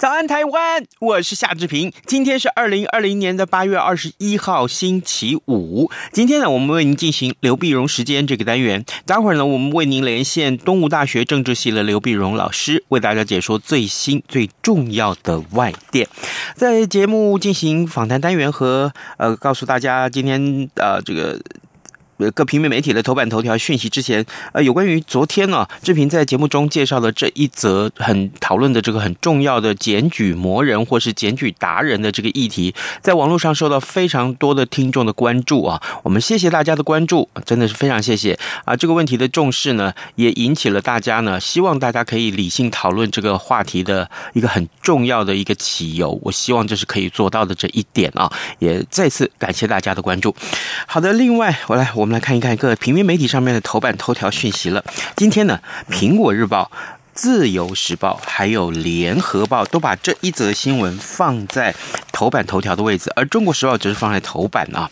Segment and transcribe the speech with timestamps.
[0.00, 0.82] 早安，台湾！
[0.98, 1.92] 我是夏志平。
[2.06, 5.90] 今天是二零二零年的八月二十一号，星期五。
[6.10, 8.82] 今天呢，我们为您进行刘碧荣时间这个单元。
[9.04, 16.08] 待会儿呢，我们为您连线东吴大学政治系的刘碧荣老师，为大家解说最新最重要的外电。
[16.54, 21.38] 在节目进行访谈单元和呃，告诉大家今天呃这个。
[22.32, 35.80] 各平面媒体的头版头条讯息之前，呃，有关于昨天呢、志平在节目中介绍的这一则很讨论的这个很重要的检举魔人或是检举达人的这个议题，在网络上受到非常多的听众的关注啊。
[36.02, 38.76] 我们谢谢大家的关注，真的是非常谢谢啊。
[38.76, 46.20] 这个问题的重视呢，也引起了大家呢，希望大家可以理性讨论这个话题的一个很重要的一个起由。
[46.22, 50.34] 我希望这是可以做到的这一点啊，也再次感谢大家的关注。
[50.86, 52.09] 好的，另外我来我。
[52.10, 54.84] 们来看一看各平面媒体上面的头版头条讯息了。
[55.14, 55.60] 今天呢，
[55.94, 56.68] 《苹果日报》、
[57.14, 61.72] 《自由时报》还有《联合报》都把这一则新闻放在
[62.10, 64.90] 头版头条的位置，而《中国时报》则是放在头版啊。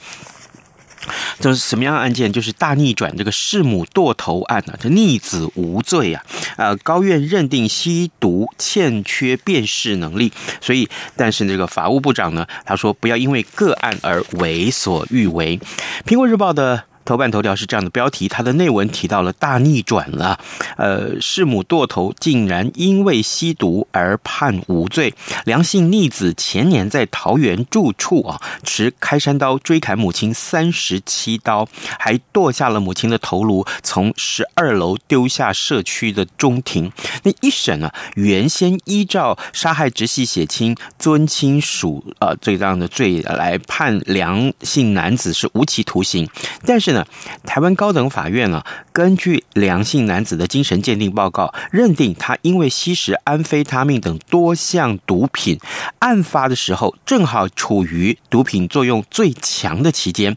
[1.40, 2.32] 这是什么样的案件？
[2.32, 6.22] 就是大逆转这个弑母堕头案啊，这逆子无罪啊，
[6.56, 15.58] 呃，高院认定吸毒欠缺辨识能力，所以，但是这个法务部长呢，他说不要因为个案而为所欲为。
[16.06, 16.84] 苹果日报的。
[17.08, 20.38] 头版头条是这样的标题，它的内文提到了大逆转了，
[20.76, 25.14] 呃，弑母堕头竟然因为吸毒而判无罪。
[25.46, 31.66] 梁姓逆子前年在桃园住处啊，持开山刀追砍母亲三十七刀，
[31.98, 36.92] 还剁下了母亲的头颅，从十二楼丢下社区的中庭。
[37.22, 46.28] 那一审啊，原先依照杀害直系血亲、尊亲属啊这样的罪来判梁姓男子是无期徒刑，
[46.66, 46.97] 但是呢。
[47.44, 55.58] 台湾高等法院啊，根据梁姓男子的精神鉴定报告，认定他因为吸食安非他命等多项毒品，
[55.98, 60.36] 案发的时候正好处于毒品作用最强的期间，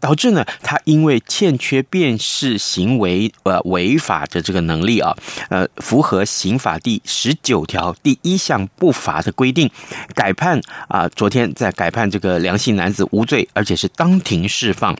[0.00, 5.14] 导致呢他因为欠缺辨识行为呃违法的这个能力啊，
[5.48, 9.70] 呃符合刑法第十九条第一项不罚的规定，
[10.14, 14.96] 改判啊，昨天在改判这个梁姓男子无罪，而且是当庭释放。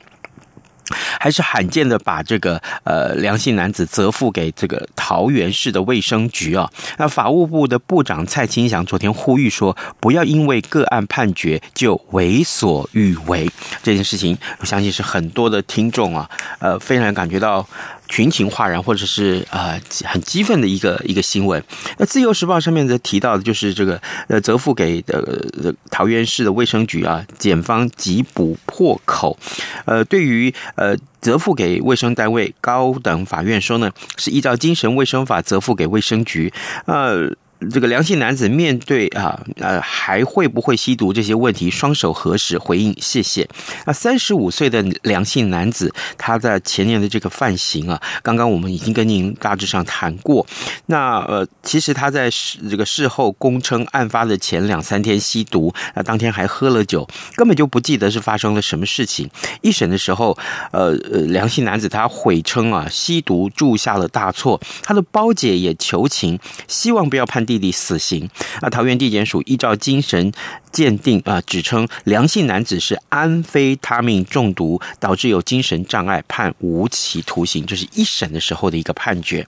[1.19, 6.69] 还是罕见的把这个呃良性男子责付给这个桃园市的卫生局啊。
[6.97, 13.49] 那法务部的部长蔡清祥昨天呼吁说，不要因为个案判决就为所欲为。
[13.83, 16.29] 这件事情，我相信是很多的听众啊，
[16.59, 17.67] 呃，非常感觉到。
[18.09, 21.63] 群情哗然，或者是呃很激愤的一个一个新闻。
[21.97, 25.19] 那《自由时报》上面的提到的就是这个呃责付给的、
[25.63, 29.37] 呃、桃园市的卫生局啊，检方急捕破口。
[29.85, 36.51] 呃，对于呃责付给卫生单位，高等法院说呢，是依照精神卫生法责付给卫生局。
[36.85, 37.31] 呃。
[37.71, 43.45] 这个梁姓男子面对啊呃还会不会吸毒这些问题，双手合十回应谢谢。
[43.85, 50.47] 那三十五岁的梁姓男子，他在前年的这个犯行啊，刚刚我们已经跟您大致上谈过。
[50.85, 57.05] 那呃，其实他在事这个事后供称，案发的前两三天吸毒，那当天还喝了酒，
[57.35, 59.29] 根本就不记得是发生了什么事情。
[59.61, 60.37] 一审的时候，
[60.71, 67.45] 呃呃，梁姓男子他悔称啊，吸毒铸下了大错，他的胞姐也求情，希望不要判。
[67.49, 68.29] 弟弟死刑
[68.61, 68.69] 啊！
[68.69, 70.31] 桃园地检署依照精神
[70.71, 77.65] 鉴定啊，指称梁姓男子是安非他命中毒，导致有精神障碍，判无期徒刑。
[77.65, 79.45] 这是一审的时候的一个判决。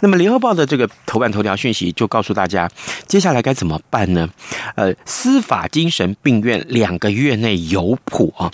[0.00, 2.70] 那么，联合报的这个头版头条讯息就告诉大家，
[3.06, 4.28] 接下来该怎么办呢？
[4.76, 8.50] 呃，司法精神病院两个月内有谱啊！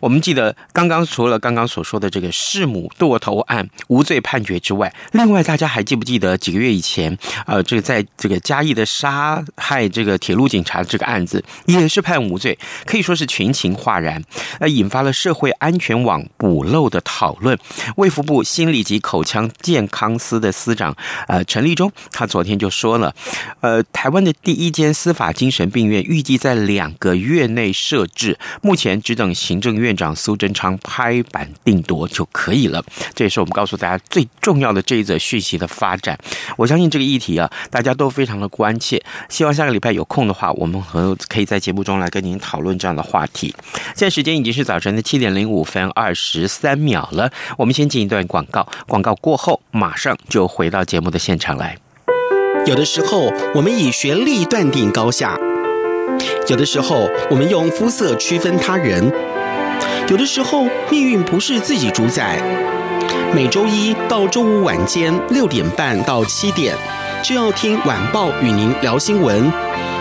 [0.00, 14.22] 我们记得刚刚除了刚刚所说的这个弑母堕头案无罪判决之外，另外大家还记不记得几个月以前，呃，这个在这个嘉义的杀害这个铁路警察这个案子，也是判无罪，可以说是群情哗然，
[14.58, 17.58] 呃，引发了社会安全网补漏的讨论。
[17.96, 20.96] 卫福部心理及口腔健康司的司长
[21.28, 23.14] 呃陈立忠，他昨天就说了，
[23.60, 32.84] 呃，台湾的第一间司法精神病院预计在两个月内设置，目前只等行政院长苏贞昌拍板定夺就可以了。
[33.14, 36.18] 这也是我们告诉大家最重要的这一则讯息的发展。
[36.56, 39.02] 我相信这个议题啊，大家都非常的关切。
[39.28, 43.52] 希望下个礼拜有空的话，我们和可以在节目中来跟您讨论这样的话题。
[43.96, 51.76] 现在时间已经是早晨的七点零五分二十三秒了，我们先进一段广告，广告过后马上就回到节目的现场来。
[52.66, 55.34] 有的时候，我们以学历断定高下；
[56.46, 59.10] 有的时候，我们用肤色区分他人；
[60.08, 62.40] 有的时候，命运不是自己主宰。
[63.34, 66.76] 每周一到周五晚间六点半到七点，
[67.24, 69.50] 就要听晚报与您聊新闻、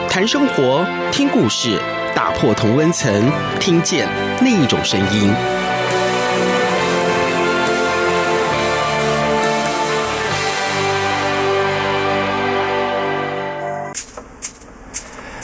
[0.10, 1.80] 谈生活、听故事，
[2.16, 4.10] 打破同温层，听见
[4.42, 5.32] 另一种声音。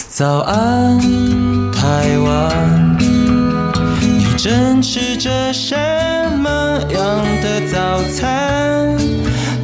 [0.10, 1.00] 早安，
[1.72, 2.98] 台湾，
[4.02, 5.76] 你正吃着什
[6.40, 8.98] 么样的早餐？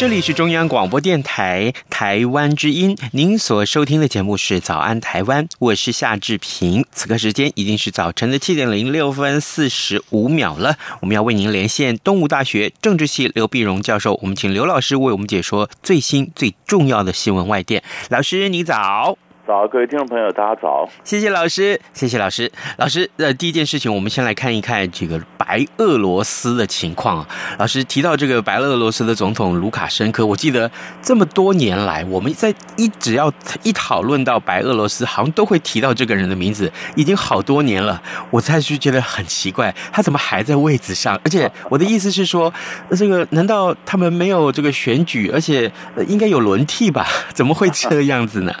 [0.00, 6.82] 这里是中央广播电台台湾之音，您所收听的节目是《早安台湾》，我是夏志平。
[6.90, 17.82] 此刻时间已经是早晨的七点零六分四十五秒了，我们要为您连线东吴大学政治系刘碧荣教授，我们请刘老师为我们解说最新最重要的新闻外电。
[18.08, 19.18] 老师，你早。
[19.50, 20.88] 早，各位听众朋友，大家早！
[21.02, 22.48] 谢谢老师，谢谢老师。
[22.76, 27.26] 老师，呃，第一件事情，我们先来看一看这个白俄罗斯的情况。
[27.58, 30.70] 老师提到这个白俄罗斯的总统卢卡申科，我记得
[31.02, 33.32] 这么多年来，我们在一只要
[33.64, 38.00] 一讨论到白俄罗斯，好像都会提到这个人的名字，已经好多年了。
[38.30, 41.20] 我才是觉得很奇怪，他怎么还在位子上？
[41.24, 42.54] 而且我的意思是说，
[42.92, 45.68] 这个难道他们没有这个选举，而且
[46.06, 47.04] 应该有轮替吧？
[47.34, 48.54] 怎么会这样子呢？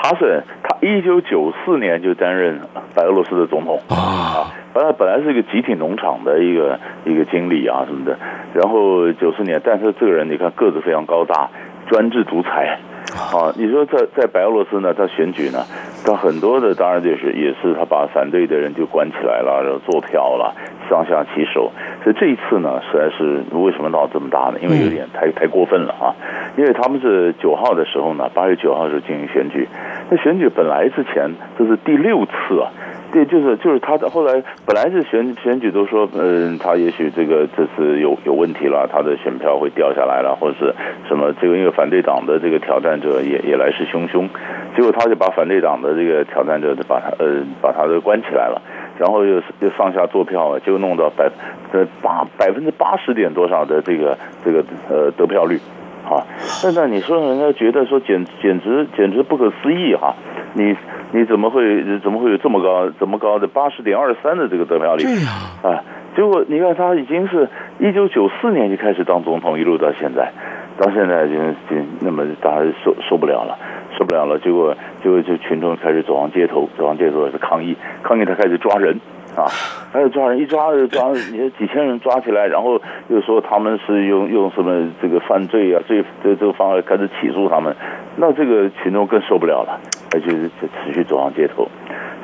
[0.00, 0.27] 他是
[0.62, 2.60] 他一九九四年就担任
[2.94, 3.80] 白俄罗斯的总统。
[3.88, 8.16] 啊，本来本来是一个集体农场的一个一个经理啊什么的，
[8.54, 11.48] 然后九四年，但是这个人你看个子非常高大，
[11.88, 12.78] 专制独裁。
[13.16, 13.52] 啊。
[13.56, 15.64] 你说在在白俄罗斯呢，他选举呢，
[16.04, 20.54] 他很多的当然就是也是他把反对的人就关起来了，然后做票了，
[20.88, 21.70] 上下其手。
[22.02, 24.58] 所以这一次呢，实在是为什么闹这么大呢？
[24.62, 26.14] 因为有点太太过分了啊！
[26.56, 29.68] 因为他们是九号的时候呢，八月九号的时候进行选举。
[30.10, 32.70] 那选举本来之前这是第六次啊，
[33.12, 40.74] 对，就是就是他的后来本来是选选举都说，嗯，他也许这个这次有有问题了，他的选票会掉下来了，或者是
[41.06, 44.26] 什么这个因为反对党的这个挑战者也也来势汹汹，
[44.74, 48.62] 结果他就把反对党的这个挑战者把他呃把他都关起来了。
[48.98, 51.30] 然后又又上下做票啊，就弄到百
[51.72, 55.56] 呃八百分之八十点多少的这个这个呃得票率，
[56.04, 56.26] 啊，
[56.64, 60.14] 那那你说人家觉得说简简直简直不可思议哈，
[60.54, 60.76] 你
[61.12, 65.04] 你怎么会怎么会有这么高这么高的八十点二三的这个得票率？
[65.04, 65.30] 对呀，
[65.62, 65.84] 啊，
[66.16, 70.32] 结果你看他已经是一九九四年就开始当总统，一路到现在，
[70.76, 71.34] 到现在就
[71.70, 73.56] 就那么大家受受不了了。
[73.98, 78.96] 受不了了，结果结果就群众开始走上街头，走上街头是抗议，抗议他开始抓人
[79.36, 79.50] 啊，
[79.92, 87.74] 开始抓人，一抓就抓 你几千人抓起来，然后又说他们是用用什么这个犯罪啊，罪这这个方法开始起诉他们，
[88.16, 89.80] 那这个群众更受不了了，
[90.14, 91.68] 而且就持续走上街头，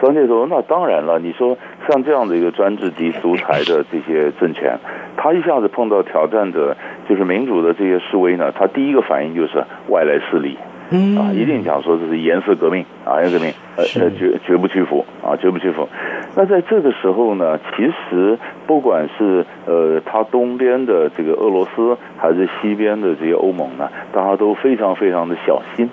[0.01, 4.79] 走上街头，那当然了，你说像这样的一个专制及独裁的这些政权，
[5.17, 6.77] 他一下子碰到挑战者
[7.09, 10.57] 就是民主的这些示威呢，他第一个反应就是外来势力。
[10.91, 15.89] 嗯啊，一定讲说这是颜色革命啊，颜色革命，呃呃，绝绝不屈服啊，绝不屈服。
[16.37, 25.89] 那在这个时候呢，其实不管是呃，他东边的这个俄罗斯，还是西边的这些欧盟呢，大家都非常非常的小心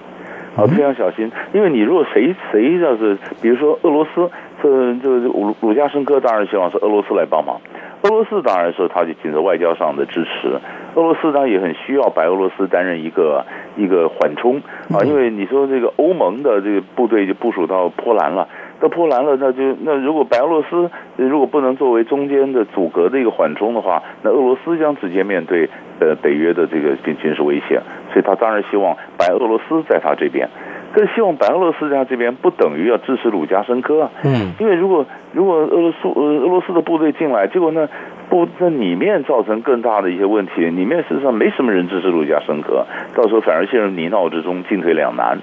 [0.58, 1.32] 啊，非常小心。
[1.54, 4.30] 因为你如果谁谁要是，比如说俄罗斯，
[4.62, 7.62] 这这鲁鲁加申科当然希望是俄罗斯来帮忙。
[8.04, 10.50] 俄罗斯当然说，他就仅在外交上的支持。
[10.96, 13.46] 俄罗斯当然也很需要白俄罗斯担任一个
[13.78, 18.48] 一个缓冲啊，因为你说这个欧盟的这个部队就部署到波兰了，
[18.80, 27.80] 到波兰了，那就那如果白俄罗斯如果不能作为中间的阻隔的一个缓冲的话，那俄罗斯将直接面对呃北约的这个军军事威胁，
[28.12, 30.50] 所以他当然希望白俄罗斯在他这边。
[30.94, 37.88] 更希望白俄罗斯家这边不等于要支持卢加申科啊，嗯，因为如果如果俄罗斯呃俄罗斯的部队进来，结果呢
[38.30, 45.40] 不在里面造成更大的一些问题，里面事实上没什么人支持卢加申科，到时候反而陷入泥淖之中，进退两难。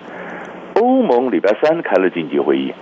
[0.75, 2.73] 欧盟礼拜三开了紧急会议，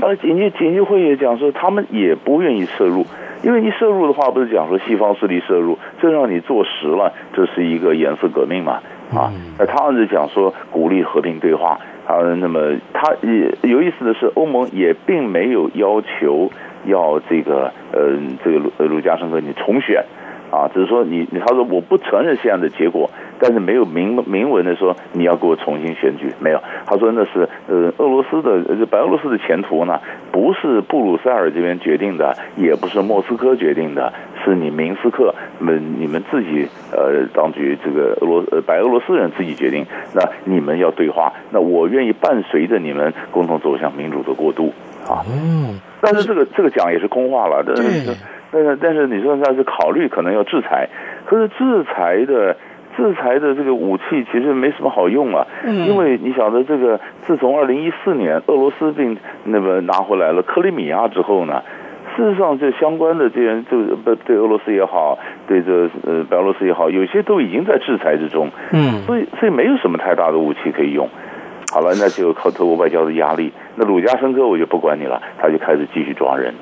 [0.00, 3.04] 他的紧急紧急会议讲说他们也不愿意涉入，
[3.42, 8.80] 因为你涉入的话，不是讲说西方势力涉入，这让你坐实了，这是一个颜色革命嘛
[9.16, 11.78] 啊，那他们是讲说鼓励和平对话。
[12.04, 16.50] 啊，那么他也有意思的是，欧盟也并没有要求
[16.86, 20.04] 要这个呃，这个卢卢加申科你重选
[20.50, 23.08] 啊，只是说你他说我不承认现在的结果，
[23.42, 26.62] 但是没有明明文的说你要给我重新选举，没有。
[26.86, 29.98] 他说那是呃，俄罗斯的白俄罗斯的前途呢，
[30.30, 34.12] 不是布鲁塞尔这边决定的，也不是莫斯科决定的。
[34.44, 39.84] 是你明斯克们你们自己呃当局这个俄罗呃白俄罗斯人自己决定，
[40.14, 44.72] 那你们要对话，那我愿意伴随着你们共同走向民主的过渡
[45.08, 45.22] 啊。
[45.30, 48.16] 嗯，但是这个这个讲也是空话了，但是
[48.50, 50.88] 但是但是你说那是考虑可能要制裁，
[51.24, 52.56] 可是制裁的
[52.96, 61.62] 制裁的这个武器其实没什么好用啊，因为你晓得这个自从二零一四年俄罗斯并那个拿回来了克里米亚之后呢。
[62.14, 65.18] 事实上，这相关的这些，就不对俄罗斯也好，
[65.48, 68.50] 对这呃白俄罗斯也好，有些都已经在制裁之中。
[68.70, 71.08] 嗯，所以所以没有什么太大的武器可以用。
[71.72, 73.50] 好了，那就靠透过外交的压力。
[73.76, 76.52] 那鲁加申科我就不管你了，他就开始继续抓人。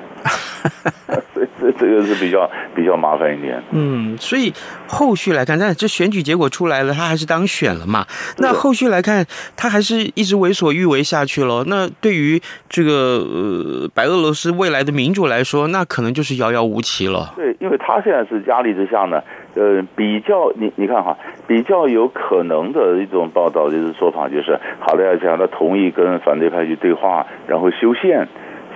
[1.59, 3.61] 这这个是比较比较麻烦一点。
[3.71, 4.51] 嗯，所以
[4.87, 8.05] 后续来看，但这选举结果出来了，他还是当选了嘛？
[8.37, 11.63] 那后续来看，他还是一直为所欲为下去了。
[11.67, 17.33] 那对于这个呃白俄罗斯未来的民主来说，那可能就是遥遥无期了。
[17.35, 19.21] 对，因为他现在是压力之下呢，
[19.55, 28.27] 呃，比较你你看哈，比较有可能的一种报道就是说法，就是好了，要讲他同意跟反对派去对话，然后修宪。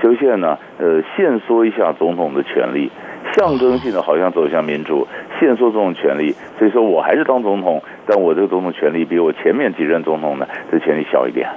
[0.06, 2.92] 修宪呢，呃，限缩一下总统的权利，
[3.34, 5.08] 象征性的好像走向民主，
[5.40, 6.36] 限缩总统权利。
[6.60, 11.48] 所以说我还是当总统，但我这个总统权利比我前面几任总统呢，这权利小一点，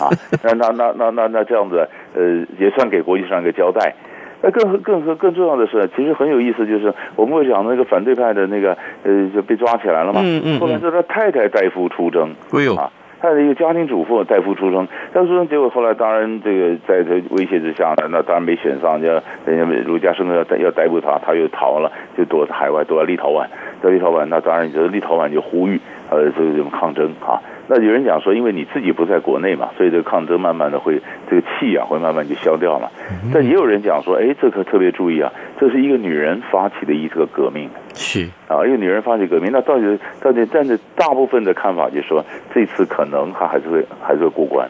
[0.00, 0.08] 啊，
[0.42, 3.94] 那那那那那那这样子，呃，也算给国际上一个交代。
[4.40, 10.22] 那更更更重要的是，其实很有意思，就是我们会讲那个反对派的那个，呃，就被抓起来了嘛。
[10.24, 10.60] 嗯嗯。
[10.60, 12.34] 后来是他太太代夫出征。
[12.52, 12.74] 哎呦。
[12.74, 12.90] 啊。
[13.20, 23.46] 他的一个家庭主妇代夫出生，代夫出生，结果后来当然这个在这威胁之下呢，那当然没选上，要人家儒家圣人要要逮捕他，他又逃了，就躲在海外，躲在立陶宛，
[23.82, 27.40] 在立陶宛，那当然就是立陶宛就呼吁呃这个这种抗争啊。
[27.68, 32.88] 那有人讲说，因为你自己不在国内嘛，所以这个抗争慢慢的会这个气啊会慢慢就消掉了。
[33.34, 37.68] 但也有人讲说，哎，这可特别注意啊，这是一个女人发起的一个革命。
[37.94, 44.68] 是啊，一个女人发起革命，那到底到底但是大部分的看法就是说，这次可能她还是会还是会过关，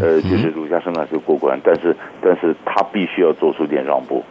[0.00, 4.24] 呃，就是卢加申科还是会过关，但是但是她必须要做出点让步。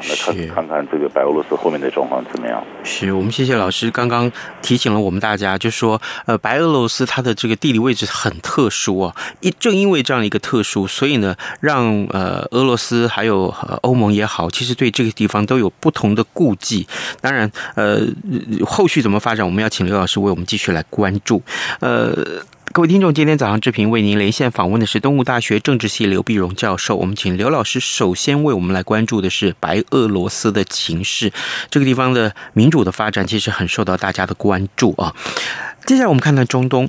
[0.00, 2.64] 啊，那看看看这个白俄罗斯后面的状况怎么样？
[2.82, 4.30] 是我们谢谢老师刚刚
[4.62, 16.86] 提醒了我们大家，就说，呃，白俄罗斯它的这个地理位置很特殊啊，一正因为这样的一个特殊，所以呢，让呃俄罗斯还有欧盟也好，其实对这个地方都有不同的顾忌。
[17.20, 18.00] 当然，呃，
[18.64, 21.42] 后续怎么发展，我们要请刘老师为我们继续来关注。
[21.80, 22.16] 呃。
[22.72, 26.94] 各位听众，今天早上志平为您连线访问的是东吴大学政治系刘碧荣教授。
[26.94, 31.32] 我们请刘老师首先为我们来关注的是白俄罗斯的情势，
[31.68, 35.12] 这个地方的民主的发展其实很受到大家的关注啊。
[35.86, 36.88] 接下来我们看看中东，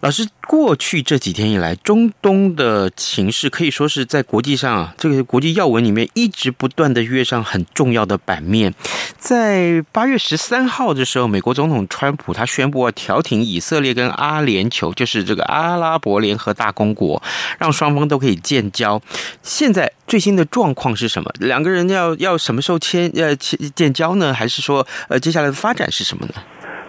[0.00, 8.74] 老师，过去这几天以来，中东的情势可以说是在国际上啊，这个国际要闻里面一直不断的跃上很重要的版面。
[9.16, 17.22] 在八月十三号的时候，美国总统川普他宣布要调停以色列跟阿联酋，就是这个阿拉伯联合大公国，
[17.58, 19.00] 让双方都可以建交。
[19.42, 21.32] 现在最新的状况是什么？
[21.38, 24.34] 两个人要要什么时候签呃建交呢？
[24.34, 26.34] 还是说呃接下来的发展是什么呢？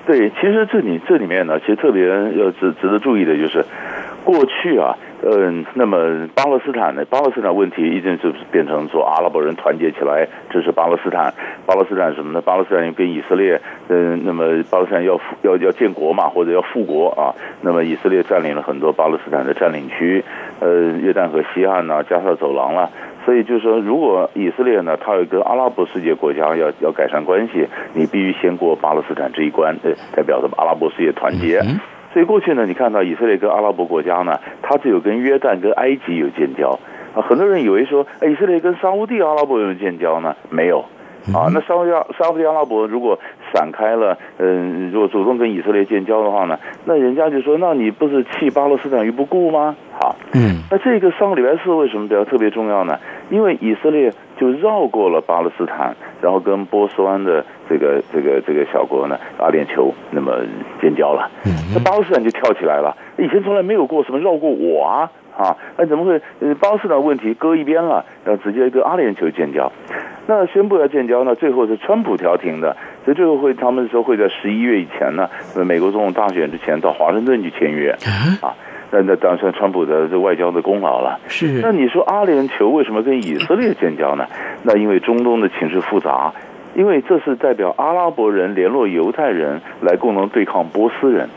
[0.05, 3.63] 对，其实这里这里面呢，其实特别要值值得注意的就是，
[4.25, 11.33] 过去啊，嗯，那么巴勒斯坦呢，巴勒斯坦问题一直是变成说阿拉伯人团结起来支持巴勒斯坦，
[11.65, 12.41] 巴勒斯坦什么呢？
[12.41, 17.31] 巴勒斯坦跟以色列，嗯，那么巴勒斯坦要要要建国嘛，或者要复国啊，
[17.61, 20.21] 那么以色列占领了很多巴勒斯坦的占领区，
[20.59, 22.89] 呃，约旦河西岸呐，加沙走廊啦。
[23.25, 31.61] 所以就是说，如果以色列呢，它要跟阿拉伯世界国家要要改善关系，你必须先过巴勒斯坦这一关，呃，代表着阿拉伯世界团结。
[32.13, 36.77] 所以过去呢，你看到以色列跟阿拉伯国家呢，它只有跟约旦跟埃及有建交，
[37.15, 40.35] 啊，很多人以为说，以色列跟沙乌地阿拉伯有建交呢？
[40.49, 40.85] 没有。
[41.31, 43.17] 啊，那沙乌地沙乌地阿拉伯如果
[43.53, 49.75] 散开了，嗯，如果主动跟以色列建交的话呢，那人家就说，那你不是弃巴勒斯坦于不顾吗？
[49.99, 52.97] 好，嗯，那这个上个礼拜四为什么比较特别重要呢？
[53.29, 60.33] 因为以色列就绕过了巴勒斯坦，然后跟波斯湾的这个这个这个小国呢，阿联酋那么
[60.81, 65.09] 建交了，嗯那巴勒斯坦就跳起来了，以前从来没有过什么绕过我啊。
[65.37, 66.21] 啊，那怎么会？
[66.39, 69.71] 呃，巴勒斯坦问题搁一边了，然后直接跟阿联酋建交。
[70.27, 75.29] 那宣布要建交呢，最后是川普调停的，所以最后会他们说会在十一月以前呢，
[75.65, 77.91] 美国总统大选之前到华盛顿去签约。
[78.41, 78.55] 啊，
[78.91, 81.19] 那那当然算川普的这外交的功劳了。
[81.27, 81.59] 是。
[81.61, 84.25] 那你说阿联酋为什么跟以色列建交呢？
[84.61, 86.31] 那因为中东的情势复杂，
[86.75, 91.27] 因为这是代表阿拉伯人联络犹太人来共同对抗波斯人。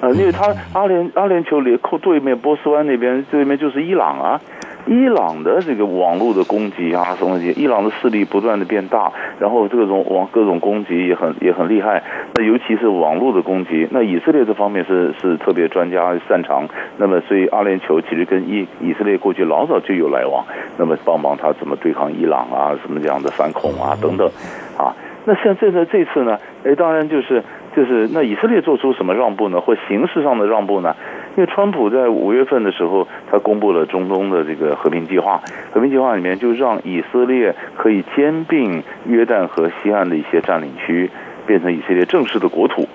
[0.00, 4.40] 呃，因为他阿联阿联酋连扣对面波斯湾那边对面就是伊朗啊，
[4.86, 12.02] 伊朗的这个网络的攻击啊什么东西，伊朗的势力不断的变大，然后这种网各种攻击也很也很厉害。
[12.34, 16.68] 那尤其是网络的攻击，那以色列这方面是是特别专家擅长。
[16.98, 20.44] 那么所以阿联酋其实跟以以色列过去老早就有来往，
[20.76, 24.28] 那么帮忙他怎么对抗伊朗啊什么这样的反恐啊等等，
[24.76, 24.92] 啊，
[25.24, 27.42] 那像这次这次呢，哎，当然就是。
[27.76, 29.60] 就是那以色列做出什么让步呢？
[29.60, 30.94] 或形式上的让步呢？
[31.36, 35.40] 因为川普在五月份的时候，他公布了中东的这个和平计划，
[35.72, 41.10] 和平计划里面就让以色列可以兼并约旦河西岸的一些占领区，
[41.46, 42.88] 变成以色列正式的国土。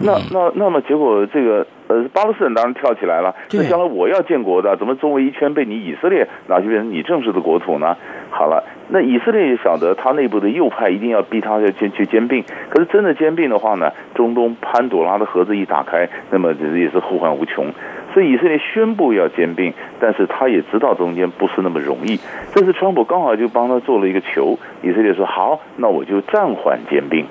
[0.00, 3.34] 那那那么结果这个呃巴勒斯坦当然跳起来了。
[3.52, 7.96] 那将来我要建国的，怎么周围一圈被你以色列拿去变成你正式的国土呢？
[8.30, 12.44] 好了，那以色列也晓得他内部的右派一定要逼他要去去兼并。
[12.68, 17.66] 可是真的兼并的话呢，中东潘朵拉的盒子一打开，那么这也是后患无穷。
[18.12, 22.18] 所以以色列宣布要兼并，但是他也知道中间不是那么容易。
[22.54, 27.24] 这次川普刚好就帮他做了一个球，以色列说好，那我就暂缓兼并。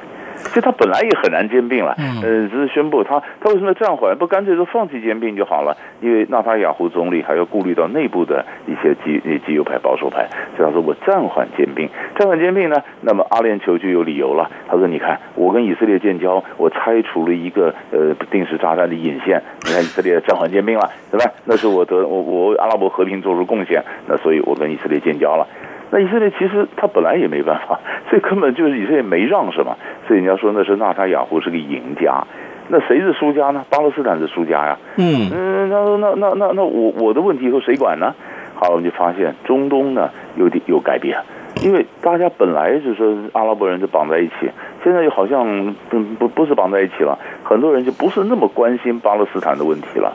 [0.54, 4.18] 就他本来也很难兼并了，呃，只是宣布他他为什么暂缓？
[4.18, 5.76] 不干脆说放弃兼并就好了？
[6.02, 11.90] 因为纳塔雅胡总理还要顾虑到内部的一些极极右派保守派，所以他说我暂缓兼并。
[12.18, 14.50] 暂缓兼并呢，那么阿联酋就有理由了。
[14.68, 19.42] 他说：“你看，我跟以色列建交，我拆除了一个呃定时炸弹的引线。
[19.66, 21.32] 你看以色列暂缓兼并了，对吧？
[21.46, 25.48] 那是我得我我为阿拉伯和平做出贡献，那所以我跟以色列建交了。”
[25.96, 27.80] 那以色列其实他本来也没办法，
[28.10, 32.22] 所以根本就是以色列没让什么，所以人家说那是纳塔雅胡是个赢家，
[32.68, 33.64] 那谁是输家呢？
[33.70, 34.78] 巴勒斯坦是输家呀。
[34.98, 38.14] 嗯嗯，他说那那那那我我的问题以后谁管呢？
[38.56, 41.18] 好，我们就发现中东呢有点有改变，
[41.64, 44.52] 因为大家本来就是说阿拉伯人就绑在一起，
[44.84, 50.14] 现在又好像不不不是绑在一起了，很多人就不是那么关心巴勒斯坦的问题了。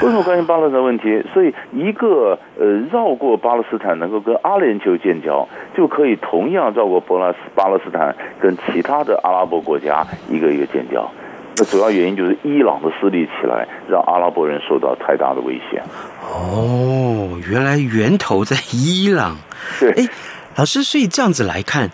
[0.00, 1.22] 为什么关心巴勒斯坦问题？
[1.32, 11.08] 所以一个呃绕过巴勒斯坦能够跟阿联酋建交，就可以同样绕过巴勒巴勒斯坦跟其他的阿拉伯国家一个一个建交。
[11.56, 15.82] 那主要原因就是伊朗的势力起来，让阿拉伯人受到太大的威胁。
[16.22, 19.36] 哦，原来源头在伊朗。
[19.78, 20.08] 对，哎，
[20.56, 21.90] 老师，所以这样子来看。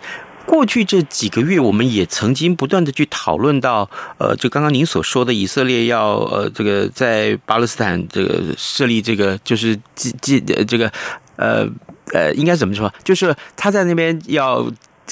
[0.49, 10.09] 过去这几个月，我们也曾经不断的去讨论到，呃，就刚刚您所说的，以色列要呃，这个在巴勒斯坦这个设立这个，就是这
[10.39, 10.91] 这这个，
[11.35, 11.67] 呃
[12.13, 12.91] 呃，应该怎么说？
[13.03, 14.65] 就是他在那边要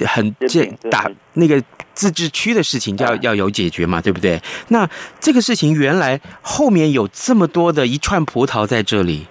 [0.08, 1.62] 很建打那个
[1.94, 4.42] 自治区的事情，要要有解决嘛，对不对？
[4.70, 9.28] 那这个事情原来后面有这么多的一串葡萄在这里，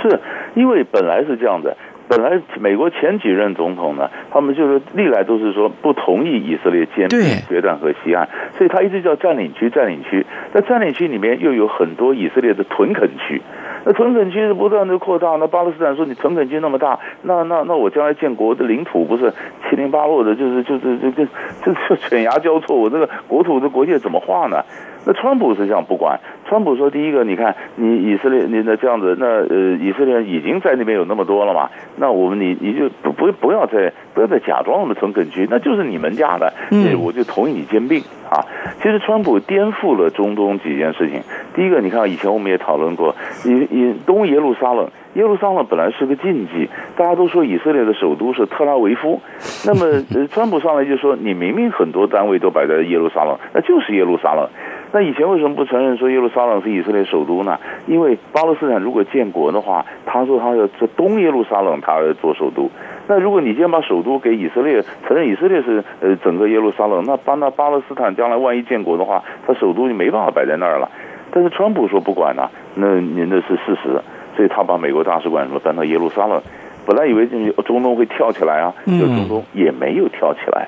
[0.00, 0.20] 是
[0.54, 1.76] 因为本来是这样的。
[2.10, 7.20] 本来美国前几任总统呢，他们就是历来都是说不同意以色列兼并
[7.50, 10.26] 约旦河西岸，所以他一直叫占领区占领区。
[10.52, 13.40] 在占领区里面又有很多以色列的屯垦区，
[13.84, 15.36] 那屯垦区是不断的扩大。
[15.36, 19.32] 那巴勒斯坦说你屯垦区那么大，那那那我将来建国的领土不是
[19.68, 21.24] 七零八落的，就是就是就就
[21.62, 24.64] 就就犬牙交错，我这个国土的国界怎么划呢？
[25.06, 26.18] 那川普实际上不管，
[26.50, 38.42] 川普说：“第一个，你看你以色列，你那这样子，那呃，以色列人已经在那边有那么多了嘛，那我们你你就不不不要再不要再假装我们屯垦区，那就是你们家的，嗯，我就同意你兼并啊。
[38.82, 41.22] 其实川普颠覆了中东几件事情。
[41.54, 49.20] 第一个，你看以前我们也讨论过，以以东耶路撒冷，耶路撒冷本来是个禁忌，大家都说以色列的首都是特拉维夫，
[49.64, 54.48] 那么呃，川普上来就说，你明明很多单位都摆在耶路撒冷，那就是耶路撒冷。”
[54.92, 57.58] 那以前为什么不承认说耶路撒冷是以色列首都呢？
[57.86, 62.68] 因为巴勒斯坦如果建国的话，他说他要做东耶路撒冷，他要做首都。
[63.06, 70.90] 那如果你先把首都给以色列，承认以色列是呃整个耶路撒冷，那巴那巴勒斯坦将来万一建国的话，他首都就没办法摆在那儿了。
[71.32, 74.00] 但是川普说不管呐、啊，那您那是事实。
[74.36, 76.40] 所以他把美国大使馆什么搬到耶路撒冷。
[76.86, 77.26] 本来以为
[77.66, 80.66] 中东会跳起来啊，就中东也没有跳起来。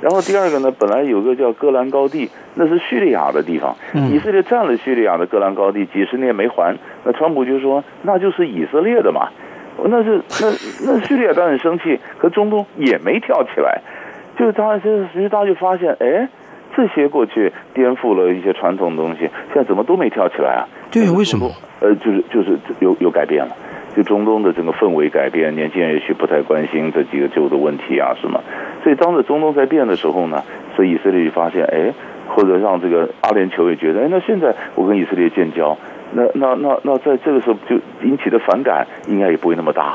[0.00, 3.74] 然后第二个呢，本来有个叫戈兰高地，那是叙利亚的地方，
[4.12, 6.76] 以色列占了叙利亚的戈兰高地，几十年没还。
[7.04, 9.28] 那川普就说，那就是以色列的嘛。
[9.86, 13.80] 那是那那叙利亚当然生气，可中东也没跳起来。
[14.38, 16.28] 就当然，其实大家就发现，哎，
[16.76, 19.20] 这些过去颠覆了一些传统的东西，
[19.52, 20.68] 现在怎么都没跳起来啊？
[20.90, 21.50] 对，为什么？
[21.80, 23.56] 呃，就是就是有有改变了。
[23.96, 28.42] 就中东的整个氛围改变，年轻人也许不太关心这几个旧的问题啊什么，
[28.84, 30.44] 所以当着中东在变的时候呢，
[30.76, 31.92] 所以以色列就发现，哎，
[32.28, 35.76] 或者让这个阿联酋也觉得，哎，那现在我跟以色列建交，
[36.12, 39.94] 那那那那在这个时候就引起的反感应该也不会那么大，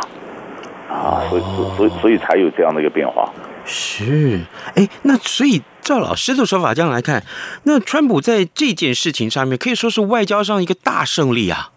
[0.90, 1.42] 啊，所以
[1.78, 3.32] 所以所以才有这样的一个变化。
[3.64, 4.40] 是，
[4.76, 7.24] 哎，那所以照老师的说法这样来看，
[7.66, 11.70] 那川普在这件事情上面可以说是外交上一个大胜利啊。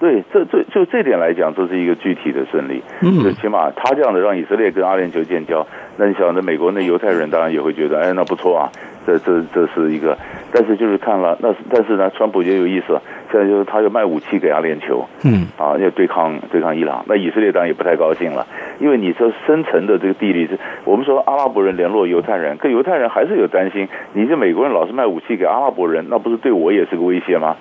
[0.00, 2.82] 对，这这就这点来讲，这是一个具体的胜利。
[3.02, 5.64] 嗯，就起码他这样的让以色列跟阿联酋建交，
[5.98, 8.72] 那你想，那美国那犹太人当然也会觉得，哎，那不错啊。
[9.06, 10.16] 这这这是一个，
[10.52, 12.98] 但是就是看了，那但是呢，川普也有意思，
[13.32, 18.46] 现在就是他又卖武器给阿联酋，嗯，啊，要对抗对抗伊朗，那以色列当然也不太高兴了，
[18.78, 27.56] 因为你这深层的这个地理是，我们说阿拉伯人联络犹太人，可犹太人还是有担心，你这美国人老是卖武器给阿拉伯人，那不是对我也是个威胁吗？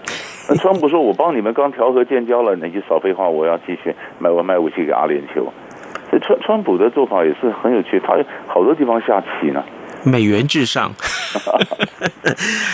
[0.55, 5.45] 川普说：“我帮你们刚调和建交了，你就少废话，我要继续卖我卖武器给阿联酋。”
[6.09, 9.63] 所以川川普的做法也是很有趣，他好多地方下棋呢。
[10.03, 10.93] 美元至上。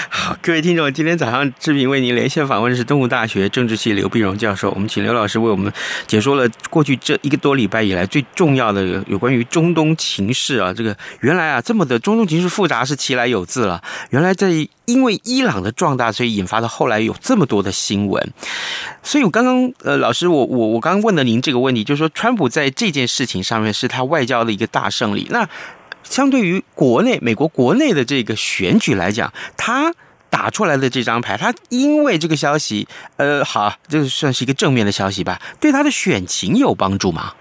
[0.09, 4.69] 好，各位听众，今天早上志平为您连线访问的是东吴大学政治系刘碧荣教授。
[4.71, 5.71] 我们请刘老师为我们
[6.07, 10.73] 解说了过去这一个多礼拜以来最重要的有关于中东情势啊。
[10.73, 13.81] 这个原来啊这么的中东情势复杂是其来有自了。
[14.09, 14.49] 原来在
[14.85, 18.33] 因为伊朗的壮大，所以引发的后来有这么多的新闻。
[19.01, 25.27] 所以我刚刚呃，老师，我我我刚刚问了您这个问题，就是说川普在这件事情上面是他外交的一个大胜利。
[25.29, 25.47] 那
[26.05, 29.91] 相对于国内美国国内的这个选举来讲，他
[30.29, 32.87] 打出来的这张牌，他因为这个消息，
[33.17, 37.33] 呃，好，这个算是一个正面的消息吧，对他的选情有帮助吗？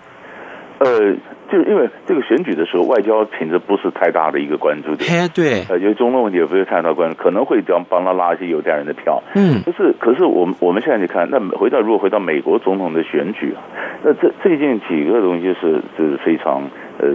[0.80, 1.14] 呃。
[1.52, 5.28] 就是因为这个选举的时候，外交品质不是太大的一个关注点。
[5.28, 9.22] 对，呃，因为中东问题也不是太大关注，可能会这样帮他拉一些犹太人的票。
[9.36, 13.62] 嗯，可是可是我们我们现在去看，那回到如果回到美国总统的选举啊，
[14.02, 17.08] 那这最近几个东西是是非常呃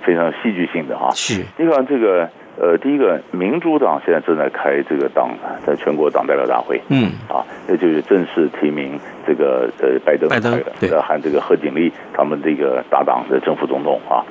[0.00, 1.10] 非常戏剧性的哈。
[1.12, 2.28] 是，你看这个。
[2.58, 5.28] 呃，第一个，民主党现在正在开这个党，
[5.66, 14.24] 在全国党代表大会，嗯，啊，那就是正式提名这个呃拜登，拜登对，和这个贺锦丽他们这个搭档的政府总统啊。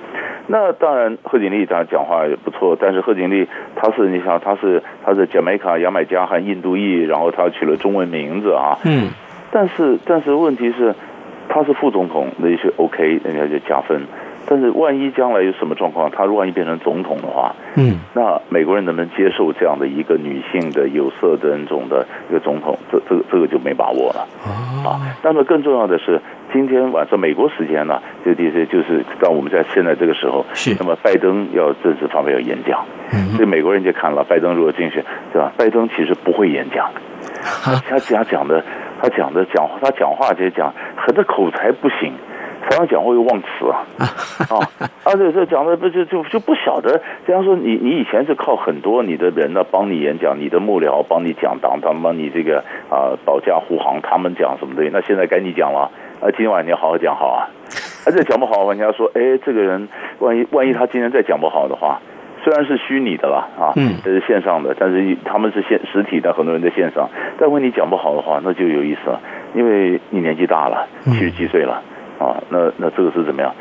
[0.48, 9.10] 那当然，贺锦丽他讲话也不错，但是贺锦丽他是你想他是他是牙买卡、牙买加和印度裔，然后他取了中文名字啊，嗯，
[9.52, 10.96] 但是但是问题是
[11.48, 14.02] 他是副总统，那些 OK，人家就加分。
[14.48, 22.78] 但是万一将来有什么状况，他万一变成总统的话，嗯，那美国人能不能接受这样的一个女性的有色人种的一个总统？
[22.92, 24.28] 这、这个、这个就没把握了
[24.86, 25.02] 啊。
[25.24, 26.22] 那么更重要的是，
[26.54, 35.04] 今天晚上美国时间呢，就就是到我们在现在这个时候，是那么拜登要政治方面要演讲，嗯，所以美国人就看了拜登如果竞选，
[35.34, 35.52] 对吧？
[35.58, 36.92] 拜登其实不会演讲，
[37.64, 38.64] 他他他讲的，
[39.02, 42.14] 他讲的讲他讲话就讲，他的口才不行。
[42.70, 43.86] 常常讲话又忘词啊，
[44.50, 44.58] 啊，
[45.04, 54.90] 而且这讲的不就就就不晓得，这样说你你以前是靠很多你的人呢帮你演讲，你的幕僚帮你讲党，他们帮你这个啊保驾护航，他们讲什么东西？
[54.92, 57.48] 那现在该你讲了，啊，今晚你要好好讲好啊，
[58.06, 59.88] 而且讲不好，人家说，哎，这个人
[60.20, 62.02] 万一万一他今天再讲不好的话，
[62.44, 69.20] 虽然是虚拟的了啊，嗯，这是线上的，但是他们是线实体的，很多人在线上，但问你讲不好的话，那就有意思了，
[69.54, 71.82] 因为你年纪大了，七十几岁了。
[72.20, 73.54] 啊，那那这个是怎么样？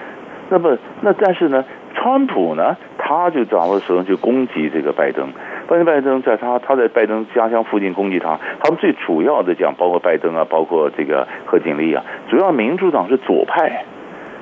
[0.50, 1.64] 那么那但是呢，
[1.94, 5.26] 川普呢，他就掌握的时候就攻击这个拜登，
[5.66, 13.84] 拜登拜登在他他在拜登家乡附近攻击他，他们最主要的讲，包括拜登啊，包括这个贺锦丽啊，主要民主党是左派，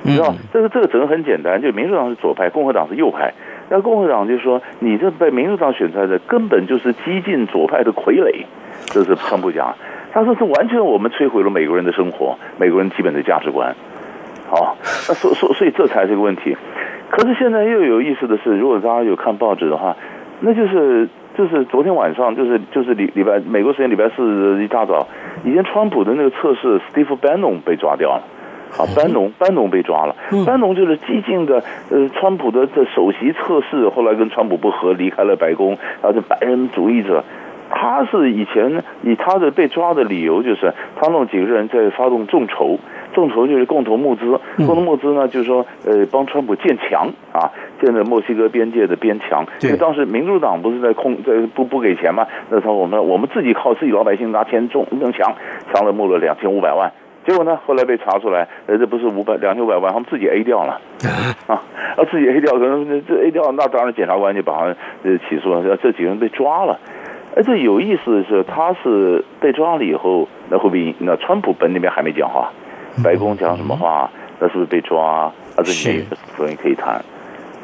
[0.03, 3.33] 你知道，这个这个整个很简单，就民主党是左派，共和党是右派。
[3.69, 8.45] 那共和党就说，你这被民主党选出来的根本就是激进左派的傀儡，
[8.87, 9.73] 这是川普讲，
[10.11, 13.73] 他说是完全我们摧毁了美国人的生活，美国人基本的价值观。
[14.53, 14.77] 哦，
[15.09, 16.55] 那所所所以这才是个问题。
[17.09, 19.95] 可是现在又有意思的是，如果大家有看报纸的话，
[20.41, 25.07] 那就是就是昨天晚上，就是就是礼礼拜美国时间礼拜四一大早，
[25.43, 28.23] 以前川普的那个测试，Steve Bannon 被抓掉了。
[28.77, 30.15] 啊，班农班农被抓了，
[30.47, 37.23] 班农就是激进的呃，川普的这首席测试，后来跟川普不和，离开了白宫，然后这白人主义者。
[37.69, 42.79] 他他是以前以他的被抓的理由，就是他弄几个人在发动众筹，
[43.13, 47.49] 众筹就是共同募资，共同募资呢，就是说呃帮川普建墙啊，
[47.81, 49.45] 建了墨西哥边界的边墙。
[49.61, 55.33] 因为当时民主党不是在控在不不给钱嘛，那时候我们我们自己靠自己老百姓拿钱种弄墙，
[55.71, 56.91] 墙了募了两千五百万。
[57.25, 57.57] 结果呢？
[57.65, 60.81] 后来被查出来，呃，这不是五百两千五百万，他们自己 A 掉了
[61.47, 61.55] 啊，
[61.95, 66.77] 啊，自己 A 掉，可能这 A 掉，那当然检察官就把他呃起诉了，这几个人被抓了。
[67.37, 70.93] 哎，这有意思的是，他是被抓了以后，那会不会？
[70.99, 72.51] 那川普本那边还没讲话，
[73.01, 74.09] 白宫讲什么话？
[74.39, 75.01] 那是不是被抓？
[75.03, 76.95] 啊，这里面所以可以谈。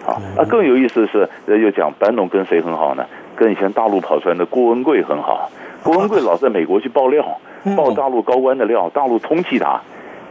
[0.05, 3.05] 啊，啊，更有意思的是，又讲班农跟谁很好呢？
[3.35, 5.51] 跟以前大陆跑出来的郭文贵很好。
[5.83, 7.25] 郭文贵老在美国去爆料。
[7.75, 9.81] 爆大陆高官的料，大陆通缉他，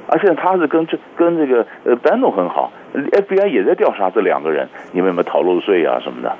[0.06, 6.34] 而且他是跟这跟这个呃班农很好，FBI 也在调查这两个人，你们有没有逃漏税啊什么的？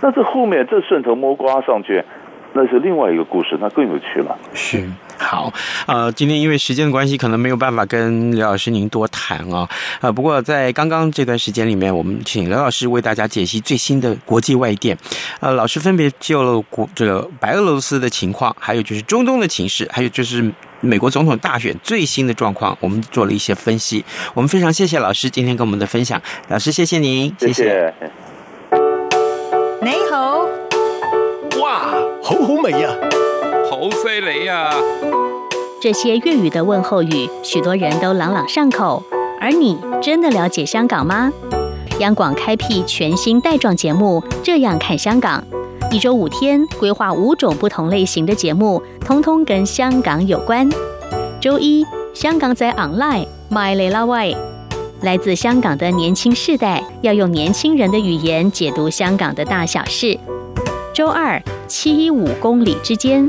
[0.00, 2.04] 那这后面这顺藤摸瓜上去，
[2.52, 4.38] 那是另外一个故事，那更有趣了。
[4.54, 4.88] 是。
[5.26, 5.52] 好，
[5.86, 9.68] 呃，今天因为时间的关系，可能没有办法跟刘老师您多谈啊。
[10.00, 14.96] 呃，不过在刚刚这段时间里面，我们请刘老师为大家解析最新的国际外电。
[15.40, 24.04] 呃，老师分别就了国这个白俄罗斯的情况，还有就是中东的情势，还有就是美国总统大选最新的状况，我们做了一些分析。
[24.34, 27.92] 我们非常谢谢老师今天跟我们的分享，老师谢谢您，谢谢。
[29.82, 30.46] 你好，
[31.60, 32.90] 哇，好好美呀！
[34.06, 34.70] 好犀利呀！
[35.80, 39.02] 这些粤语的问候语，许多人都朗朗上口。
[39.40, 41.32] 而你真的了解香港吗？
[41.98, 45.42] 央广开辟全新带状节目《这样看香港》，
[45.92, 50.70] 一周五天，规划五种不同类型的节目，通通跟香港有关。
[51.40, 54.36] 周一，香港在 online，My l i l a way，，
[55.02, 60.16] 来自香港的年轻世代要用年轻人的语言解读香港的大小事。
[60.94, 63.28] 周二，七一五公里之间。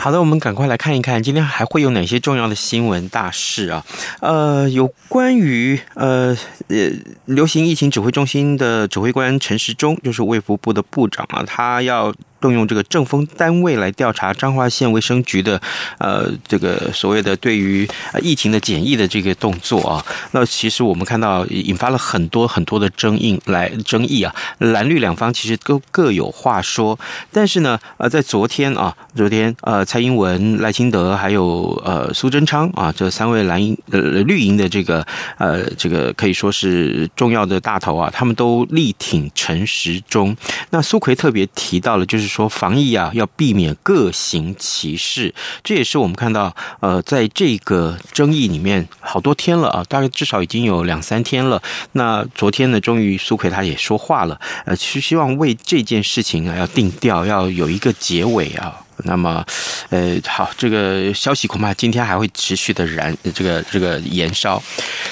[0.00, 3.84] 好的，我们赶快来看一看，今天还会有哪些重要的新闻大事啊？
[4.20, 6.36] 呃，有关于呃
[6.68, 6.90] 呃
[7.24, 12.14] 流行疫情指挥中心的指挥官陈时中，就是卫福部的部长啊，他要。
[12.40, 15.60] 动用这个政风单位来调查彰化县卫生局的，
[15.98, 17.88] 呃，这个所谓的对于
[18.22, 26.96] 疫情的检疫的这个动作啊，那其实我们看到引发了很多很多的争议来争议啊，蓝绿两方其实都各有话说，
[27.32, 35.04] 但是呢，呃，在昨天啊，昨天呃，蔡英文、赖清德还有呃苏贞昌啊，这三位蓝营呃绿营的这个
[35.38, 40.36] 呃这个可以说是重要的大头啊，他们都力挺陈时中。
[40.70, 42.27] 那苏奎特别提到了就是。
[42.28, 51.60] 说防疫啊，要避免各行其事，这也是我们看到，呃，在这个争议里面好多天了啊，大概至少已经有两三天了。
[51.92, 58.84] 那昨天呢，终于苏奎他也说话了，呃，是希望为这件事情啊要定调，要有一个结尾啊。
[59.08, 59.42] 那么，
[59.88, 64.62] 呃，好，这个消息恐怕今天还会持续的燃，这个这个延烧。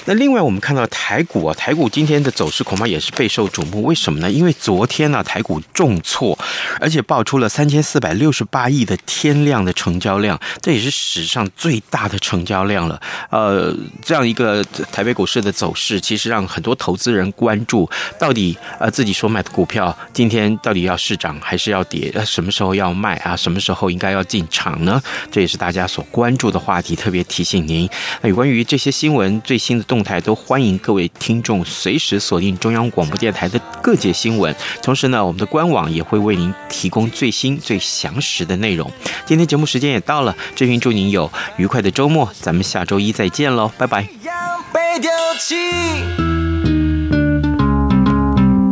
[0.04, 3.82] 那另外，我们看到台股啊，台股今天的走势恐怕也是备受瞩目。
[3.84, 4.30] 为什么呢？
[4.30, 6.38] 因为昨天呢，台股重挫，
[6.78, 13.00] 而且爆出了三千四百六十八亿的天量的成交量，这也是史上最大的成交量了。
[13.30, 22.12] 呃，这样一个台北股市的走势，其实让很多投资人关注，到底呃自己所买的股票今天到底要是涨还是要跌？
[22.14, 23.34] 呃，什么时候要卖啊？
[23.34, 23.85] 什么时候？
[23.90, 25.00] 应该要进场呢？
[25.30, 27.88] 这也是大家所关注的话题，特别提醒您。
[28.20, 34.54] 那有关于这些新闻最新的动态，都欢迎各位听众随时锁定中央广播电台的各界新闻。
[34.82, 38.90] 同时呢，我们的官网也会为您提供最新最详实的内容。
[39.24, 44.08] 今天节目时间也到了，这边祝您有愉快的周末，咱们下周一再见喽，拜拜。
[44.72, 46.25] 被丢弃